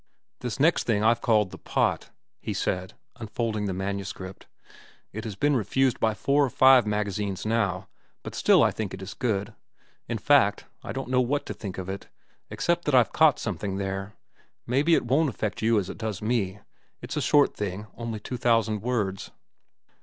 "This 0.39 0.59
next 0.59 0.85
thing 0.85 1.03
I've 1.03 1.21
called 1.21 1.51
'The 1.51 1.59
Pot'," 1.59 2.09
he 2.39 2.53
said, 2.55 2.95
unfolding 3.17 3.65
the 3.67 3.71
manuscript. 3.75 4.47
"It 5.13 5.25
has 5.25 5.35
been 5.35 5.55
refused 5.55 5.99
by 5.99 6.15
four 6.15 6.43
or 6.43 6.49
five 6.49 6.87
magazines 6.87 7.45
now, 7.45 7.87
but 8.23 8.33
still 8.33 8.63
I 8.63 8.71
think 8.71 8.95
it 8.95 9.03
is 9.03 9.13
good. 9.13 9.53
In 10.07 10.17
fact, 10.17 10.65
I 10.83 10.91
don't 10.91 11.11
know 11.11 11.21
what 11.21 11.45
to 11.45 11.53
think 11.53 11.77
of 11.77 11.87
it, 11.87 12.07
except 12.49 12.85
that 12.85 12.95
I've 12.95 13.13
caught 13.13 13.37
something 13.37 13.77
there. 13.77 14.15
Maybe 14.65 14.95
it 14.95 15.05
won't 15.05 15.29
affect 15.29 15.61
you 15.61 15.77
as 15.77 15.87
it 15.87 15.99
does 15.99 16.19
me. 16.19 16.57
It's 17.03 17.15
a 17.15 17.21
short 17.21 17.55
thing—only 17.55 18.21
two 18.21 18.37
thousand 18.37 18.81
words." 18.81 19.29